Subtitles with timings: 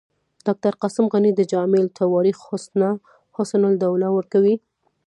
[0.45, 2.89] ډاکټر قاسم غني د جامع التواریخ حسني
[3.81, 4.55] حواله ورکوي.